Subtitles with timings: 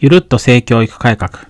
[0.00, 1.48] ゆるっと性教育改革。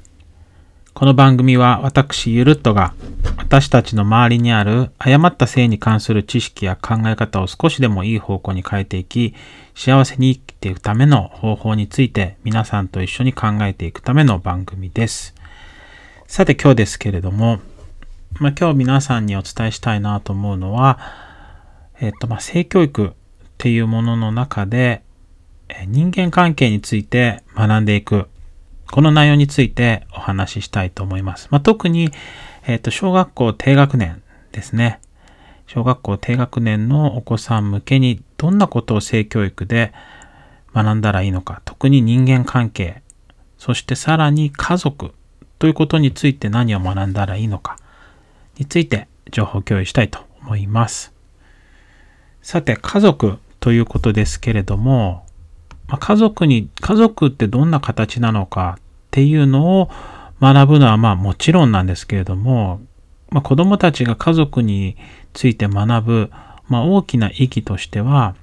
[0.94, 2.94] この番組は私ゆるっとが
[3.36, 9.34] 私たちの周りにある誤った性に関する知識や考え方を少しでもいい方向に変えていき、
[9.74, 15.34] 幸せに生きていくための方法について皆さんと一緒に考えていくための番組です。
[16.26, 17.60] さて今日ですけれども、
[18.40, 20.98] まあ、今日皆さんにお伝えしたいなと思うのは、
[22.00, 23.10] えっと、ま、性教育っ
[23.58, 25.02] ていうものの中で、
[25.86, 28.26] 人間関係について学んでいく。
[28.90, 31.48] この内容についてお話ししたいと思います。
[31.50, 32.10] まあ、特に、
[32.66, 35.00] えっ、と、小学校低学年ですね。
[35.66, 39.92] 小学校低学年のお子さん向けにどんなことを性教育で
[40.74, 41.60] 学んだらいいのか。
[41.66, 43.02] 特に人間関係。
[43.58, 45.12] そしてさらに家族
[45.58, 47.76] ということについて何を学んだらいいのか。
[48.58, 51.12] について情報共有したいと思います。
[52.40, 55.26] さて、家族ということですけれども、
[55.88, 59.90] まあ、家族に、家族ってどんな形なのかっていうのを
[60.40, 62.80] 学ぶのはまあもちろんなんですけれども、
[63.30, 64.96] まあ、子供たちが家族に
[65.32, 66.30] ついて学ぶ、
[66.68, 68.36] まあ、大きな意義としては、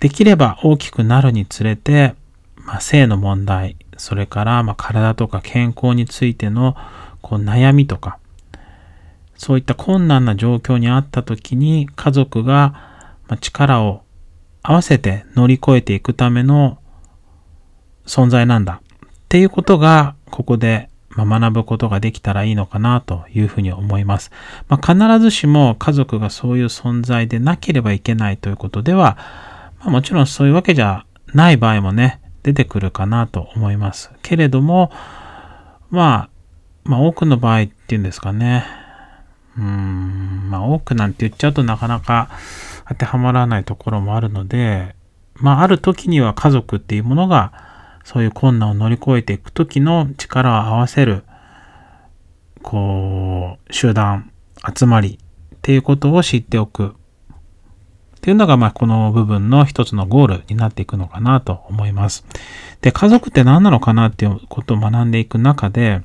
[0.00, 2.14] できれば大きくなるにつれて、
[2.56, 6.74] まあ、性の問題、それからまあ体とか健康についての
[7.20, 8.18] こう悩みとか、
[9.36, 13.06] そういった困難な状況にあった時に家族が
[13.40, 14.02] 力を
[14.62, 16.78] 合わせて乗り越えていくための
[18.06, 24.30] 存在なんだっていうことがここで学ぶことができたらいいのかなというふうに思います。
[24.68, 29.18] まあ、必ずしも家族がそういう存在でなければいけないということでは、
[29.80, 34.10] まあ、もちろんそういうわけじゃない場合もね、出てくるかなと思います。
[34.22, 34.90] けれども、
[35.90, 36.30] まあ、
[36.84, 38.64] まあ多くの場合っていうんですかね。
[39.58, 42.30] うん、まあ多くなんて言っちゃうとなかなか
[42.90, 44.96] 当てはまらないところもあるので、
[45.34, 47.52] まあある時には家族っていうものが
[48.04, 51.22] そういう困難を乗り越えていく時の力を合わせる、
[52.62, 54.32] こう、集団、
[54.76, 55.20] 集まり
[55.54, 56.92] っていうことを知っておくっ
[58.20, 62.26] ていうのが、まあ、この部分の一つのゴールになっていくのかなと思います。
[62.80, 66.02] で、家族って何なのかなっていうことを学んでいく中で、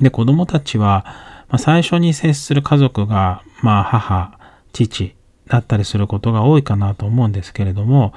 [0.00, 1.04] で、子供たちは、
[1.48, 4.38] まあ、最初に接する家族が、まあ、母、
[4.72, 5.14] 父
[5.48, 8.12] だったりすることが多いかなと思うんですけれども、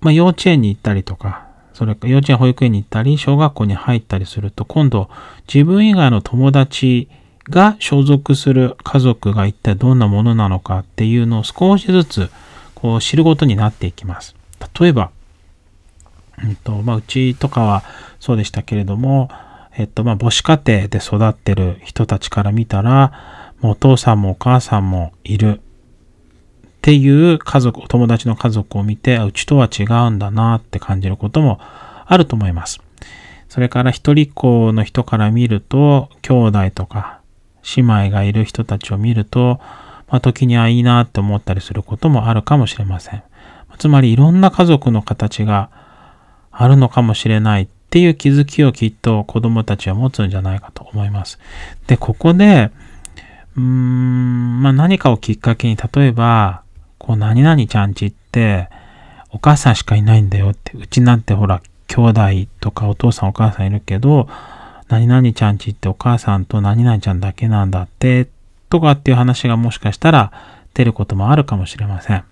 [0.00, 5.10] まあ、幼稚園に行ったりとか、それか幼稚園保育園に行ったり、小学校に入ったりすると、今度
[5.52, 7.08] 自分以外の友達
[7.44, 12.30] が所属する家族が一体どんなものなのかっていうのを少しずつ
[12.74, 14.34] こう知ることになっていきます。
[14.78, 15.10] 例えば、
[16.42, 17.84] うんとまあ、うちとかは
[18.20, 19.28] そうでしたけれども、
[19.76, 25.60] えっと、まあ、母子家庭で育ってる人たちから見たら、もうお父さんもお母さんもいる
[26.86, 32.80] っていう家族、お友達の家族を見て、うちとは違うんだなって感じることもあると思います。
[33.48, 37.18] それから一人っ子の人から見ると、兄弟とか
[37.76, 39.58] 姉妹がいる人たちを見ると、
[40.06, 43.24] まあ、時にはいいなって思ったりすることもあるかもしれません。
[43.78, 45.70] つまりいろんな家族の形が
[46.52, 51.40] あるのかもしれないっていう気づきをきっと子供たちは持つんじゃないかと思います。
[51.88, 52.70] で、ここで、
[53.56, 56.62] うーん、まあ、何かをきっかけに、例えば、
[57.06, 58.68] こう、何々ちゃんちって、
[59.30, 64.28] お母さんしかいないんだよって、うちなんてほら、兄弟とかお父さんお母さんいるけど、
[64.88, 68.28] 何々ちゃんちってお母さんと何々ちゃんだけなんだって、
[68.70, 70.32] とかっていう話がもしかしたら
[70.74, 72.24] 出ることもあるかもしれません。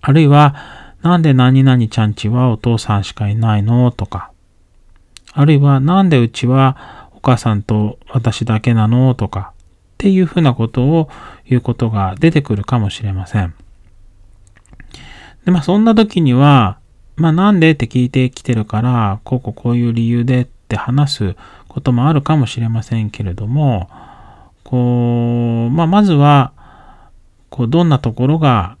[0.00, 0.56] あるいは、
[1.02, 4.30] なんで何々ちゃんちはお父さんしかいないのとか、
[5.32, 9.51] あるいはなんでうちはお母さんと私だけなのとか、
[10.02, 11.08] っていうふうなことを
[11.48, 13.54] 言うことが出てくるかもしれません。
[15.44, 16.80] で、まあそんな時には、
[17.14, 21.36] まあなんでって聞いてきてるから、こうこうこういう理由でって話す
[21.68, 23.88] こともあるかもしれませんけれども、
[24.64, 26.52] こう、まあまずは、
[27.48, 28.76] こうどんなところが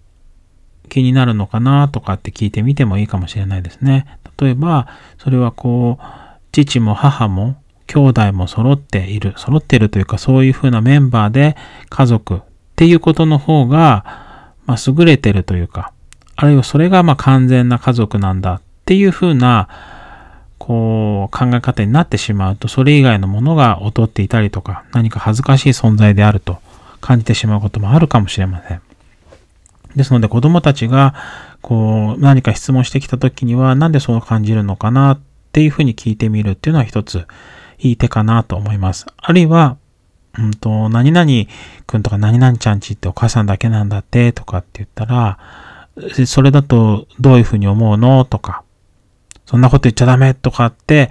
[0.88, 4.18] 気になるのかなとかって聞いてみてもいいかもしれないですね。
[4.40, 4.88] 例えば、
[5.18, 6.04] それはこう、
[6.50, 7.61] 父も母も
[7.92, 11.56] 兄弟も揃っている、揃っているというかそういうふうなメンバーで
[11.90, 12.40] 家族っ
[12.74, 15.92] ていうことの方が、まあ、優れてるというか、
[16.36, 19.68] あるいはそれがまあ完全な家族なんだっていうふうな、
[20.58, 26.58] こう考え方になってしまうと、それ以外のものが劣っていたりとか、何か恥ずかしい存在であると
[27.00, 28.80] 感じてしまうこともあるかもしれません。
[29.96, 31.14] ですので子供たちが、
[31.60, 35.20] こう、何か質問してきた時には、なんでそう感じるのかなっ
[35.52, 37.26] ていうふうに聞いてみるっていうのは一つ
[37.82, 39.06] いい手かなと思います。
[39.16, 39.76] あるいは、
[40.38, 41.30] うんと、何々
[41.86, 45.38] くんとか何々ちゃんちってお母さんだけなんだってとかって言ったら、
[46.26, 48.62] それだとどういうふうに思うのとか、
[49.46, 51.10] そんなこと言っちゃダメとかって、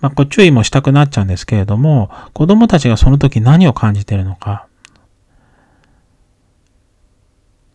[0.00, 4.66] まあ、こう注意もしたくなっちゃうんですけれども、子供たちがその時何を感じてるのか、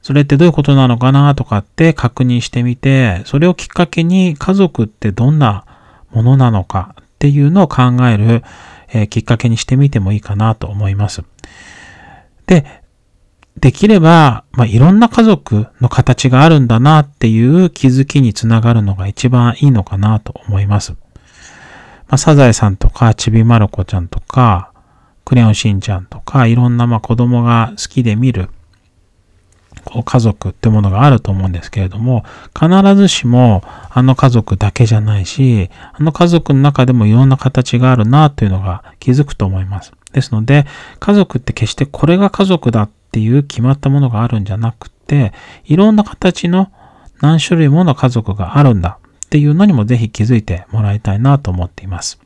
[0.01, 5.65] それってどういうことなのかなとかって確認してみて、それをきっかけに家族ってどんな
[6.11, 8.43] ものなのかっていうのを考える、
[8.89, 11.23] えー、きっかけにしてみてもいいかなと思います。
[12.45, 12.63] で、
[13.59, 20.91] できれば、まあ、いろんな家族の形があるんだなっていう気づきにつながるのが一番いいのかなと思います。
[20.91, 20.97] ま
[22.11, 24.71] あ、サザエさんとか、ちびまる子ちゃんとか、
[25.25, 28.49] クレヨンしんちゃんとか、いろんなまあ子供が好きで見る、
[29.87, 39.93] こう家族ってものがあると思うんですけれども、必ずしもあの家族だけじゃないし、あの家族の中でもいろんな形があるなというのが気づくと思います。
[40.11, 40.65] ですので、
[40.99, 45.31] 家族って決してこれが家族だっていう決まったものがあるんじゃなくて、
[45.65, 46.69] いろんな形の
[47.21, 52.19] 何種類もの家族があるんだっていうのにもぜひ気づいてもらいたいなと思っています。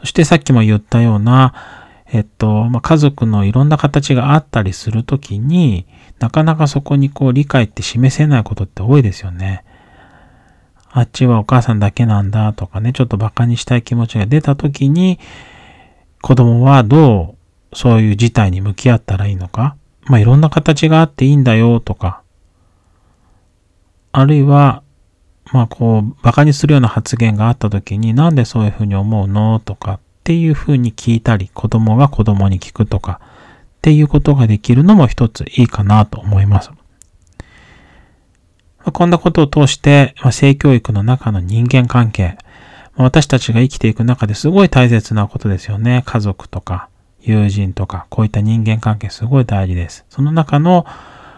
[0.00, 1.83] そしてさっきも言ったような、
[2.14, 5.84] えっと、まあ、家族のいろんな形があったりするときに
[6.20, 9.64] なかなかそこにこう理解って示せないことって多いですよね。
[10.92, 15.18] あっちはお母さんだけなんだとかね、ちょっと馬鹿にしたい気持ちが出たときに、
[16.22, 17.34] 子供はど
[17.72, 19.74] うそういう事態に向き合ったらいいのか。
[20.04, 22.22] まあ、いろんな形があっていいんだよとか、
[24.12, 24.84] あるいは、
[25.52, 33.26] まあ、こう、馬鹿にするような発言があった時に、なんでそういうふうに思うのとかっていうふうに聞いたり、子供が子供に聞くとか、っ
[33.82, 36.70] ていうことができるのも一ついいかなと思います。
[38.90, 42.38] こんなことを通して、性教育の中の人間関係、
[42.96, 46.02] 私たちが生きていく中ですごい大切なことですよね。
[46.06, 46.88] 家族とか、
[47.20, 50.06] 友人とか、こういった人間関係すごい大事です。
[50.08, 50.86] その中の、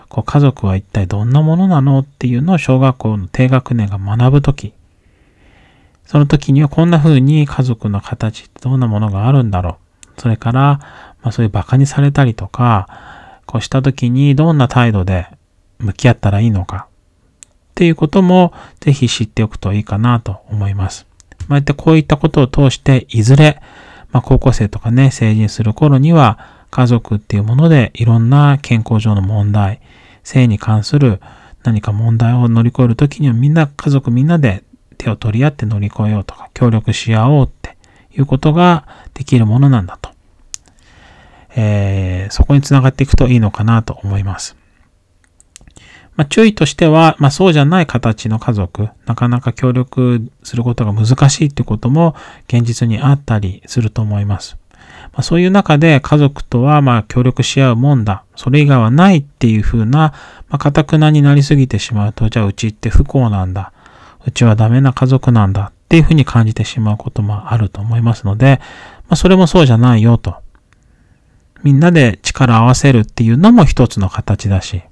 [0.08, 4.74] こう家族は一体どんなものなのっていうのを小学校の低学年が学ぶとき、
[6.06, 9.78] その時にはこんな風に家族の形ってどんなものがあるんだろ
[10.16, 10.20] う。
[10.20, 10.62] それから、
[11.22, 15.26] まあそういう馬鹿にされたりとか、こうした時にどんな態度で
[15.78, 16.86] 向き合ったらいいのか。
[16.88, 21.06] っていうこともぜひ知っておくといいかなと思います。
[21.48, 23.60] まあ、ってこういったことを通して、いずれ、
[24.12, 26.38] まあ高校生とかね、成人する頃には
[26.70, 29.80] 家族っていうものでいろんな健康上の問題、
[30.22, 31.20] 性に関する
[31.64, 34.62] 何か問題を乗り越えるときにはみんな、家族みんなで
[34.96, 37.76] 手を取り合って乗り越えようとか、協力し合おうって
[38.16, 40.10] いうことができるものなんだと。
[41.56, 44.56] えー、そこにつながっていくといいのかなと思います。
[46.16, 52.14] まあ、注意としては、まあ、そうじゃない形の家族、なかなか協力することが難しいってことも
[52.49, 54.56] 現実にあったりすると思います。
[55.12, 58.25] まあ、そういう中で家族とはまあ協力し合うもんだ。
[58.34, 60.12] それ以外はないっていうふうな、
[60.49, 63.72] まあ、堅くなになりすぎてしまうと、じゃあうちって不幸なんだ。
[64.26, 68.61] うちはダメな家族なんだっていうふうに感じてしまうこともあると思いますので、
[69.08, 70.37] まあ、それもそうじゃないよと。
[71.62, 74.82] みんなで力を合わせるっていうのも一つの形だし、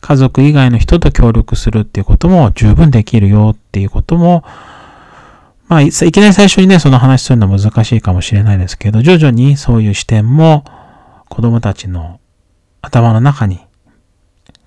[0.00, 4.44] 家族以外の人と協力するっていうことも十分できるよっていうことも、
[5.68, 10.64] まあ、いきなり最初にね、その話するのは難しいかもしれないですけど、徐々にそういう視点も
[11.28, 12.18] 子供たちの
[12.82, 13.60] 頭の中に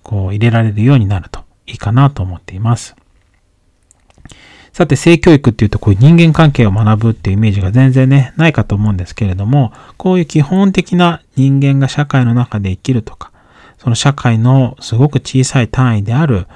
[0.04, 2.96] こう入れられるようになるといいかなと思っています。
[4.75, 13.31] さて、性教育っていうと、こういう人間関係を学ぶっていうイメージが全然ね、ないかと思うんですけれども、こういう基本的な人間が社会の中で生きるとか、
[13.78, 16.47] その社会のすごく小さい単位である、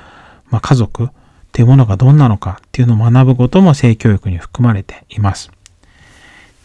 [0.49, 1.07] まあ、家族っ
[1.53, 5.49] ていうものがどんなのかっていうのを学ぶことも性教育に含まれています。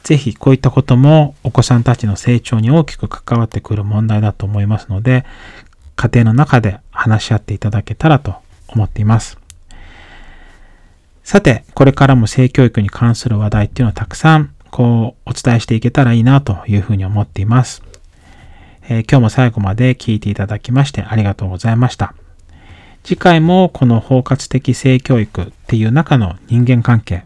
[0.02, 5.24] ぜひこういったこともお子さんたちの成長に大きく関わってくる問題だと思いますので、
[5.94, 8.34] 家庭の中で話し合っていただけたらと
[8.66, 9.43] 思っています。
[11.24, 17.82] さて、これからも性教育に関する話題っていうのをたくさん、こう、お伝えしていけたらいいなというふうに思っています。
[18.88, 22.14] えー、今日も最後まで聞いていただきましてありがとうございました。
[23.02, 27.24] 次回もこの包括的性教育っていう中の人間関係、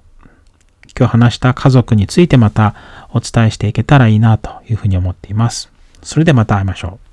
[0.96, 2.76] 今日話した家族についてまた
[3.10, 5.72] お伝えしていけたらいいなというふうに思っています。
[6.02, 7.07] それでまた会いましょう。